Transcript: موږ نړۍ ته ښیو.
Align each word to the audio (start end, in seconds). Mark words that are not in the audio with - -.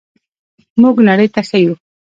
موږ 0.81 0.95
نړۍ 1.09 1.27
ته 1.33 1.41
ښیو. 1.49 1.73